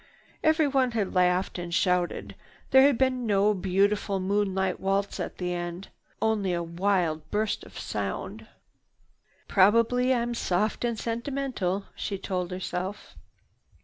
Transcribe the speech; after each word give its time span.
Everyone 0.43 0.93
had 0.93 1.13
laughed 1.13 1.59
and 1.59 1.71
shouted. 1.71 2.33
There 2.71 2.81
had 2.81 2.97
been 2.97 3.27
no 3.27 3.53
beautiful 3.53 4.19
moonlight 4.19 4.79
waltz 4.79 5.19
at 5.19 5.37
the 5.37 5.53
end, 5.53 5.89
only 6.19 6.53
a 6.53 6.63
wild 6.63 7.29
burst 7.29 7.63
of 7.65 7.77
sound. 7.77 8.47
"Probably 9.47 10.11
I'm 10.11 10.33
soft 10.33 10.83
and 10.83 10.97
sentimental," 10.97 11.85
she 11.95 12.17
told 12.17 12.49
herself. 12.49 13.15